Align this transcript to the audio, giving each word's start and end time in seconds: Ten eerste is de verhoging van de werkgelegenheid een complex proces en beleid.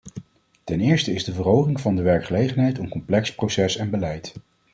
Ten 0.63 0.79
eerste 0.81 1.13
is 1.13 1.23
de 1.23 1.33
verhoging 1.33 1.81
van 1.81 1.95
de 1.95 2.01
werkgelegenheid 2.01 2.77
een 2.77 2.89
complex 2.89 3.35
proces 3.35 3.77
en 3.77 3.89
beleid. 3.89 4.33